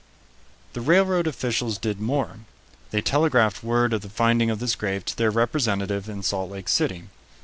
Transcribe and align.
The 0.73 0.81
railroad 0.81 1.27
officials 1.27 1.77
did 1.77 1.99
more. 1.99 2.37
They 2.89 3.01
telegraphed 3.01 3.63
word 3.63 3.93
of 3.93 4.01
the 4.01 4.09
finding 4.09 4.49
of 4.49 4.57
this 4.57 4.73
grave 4.73 5.05
to 5.05 5.15
their 5.15 5.29
representative 5.29 6.09
in 6.09 6.23
Salt 6.23 6.49
Lake 6.49 6.69
City. 6.69 7.03